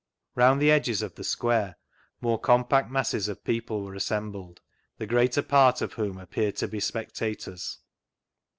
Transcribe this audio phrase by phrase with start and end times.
[0.33, 1.75] Round the edges of the square
[2.21, 4.59] more compact masses of people were assembled,
[4.97, 7.77] the greater part of whom appeared to be spectators.